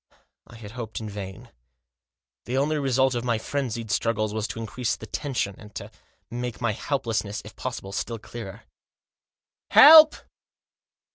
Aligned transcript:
I 0.47 0.55
had 0.55 0.71
hoped 0.71 0.99
in 0.99 1.07
vain. 1.07 1.51
The 2.45 2.57
only 2.57 2.79
result 2.79 3.13
of 3.13 3.23
my 3.23 3.37
frenzied 3.37 3.91
struggles 3.91 4.33
was 4.33 4.47
to 4.47 4.59
increase 4.59 4.95
the 4.95 5.05
tension, 5.05 5.53
and 5.59 5.75
to 5.75 5.91
make 6.31 6.59
my 6.59 6.71
helplessness, 6.71 7.43
if 7.45 7.55
possible, 7.55 7.91
still 7.91 8.17
clearer." 8.17 8.63
Help 9.69 10.15